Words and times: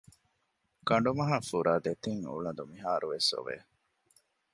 ކަނޑުމަހަށް 0.87 1.47
ފުރާ 1.49 1.73
ދެތިން 1.85 2.23
އުޅަދު 2.29 2.63
މިހާރު 2.71 3.07
ވެސް 3.13 3.29
އޮވެ 3.35 3.57